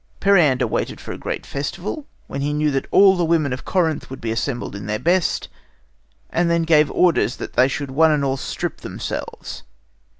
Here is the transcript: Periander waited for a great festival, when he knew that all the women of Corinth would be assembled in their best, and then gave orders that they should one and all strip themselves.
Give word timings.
Periander 0.19 0.65
waited 0.65 0.99
for 0.99 1.11
a 1.11 1.17
great 1.19 1.45
festival, 1.45 2.07
when 2.25 2.41
he 2.41 2.53
knew 2.53 2.71
that 2.71 2.87
all 2.89 3.15
the 3.15 3.23
women 3.23 3.53
of 3.53 3.63
Corinth 3.65 4.09
would 4.09 4.19
be 4.19 4.31
assembled 4.31 4.75
in 4.75 4.87
their 4.87 4.97
best, 4.97 5.47
and 6.31 6.49
then 6.49 6.63
gave 6.63 6.89
orders 6.89 7.35
that 7.35 7.53
they 7.53 7.67
should 7.67 7.91
one 7.91 8.09
and 8.11 8.25
all 8.25 8.35
strip 8.35 8.77
themselves. 8.81 9.61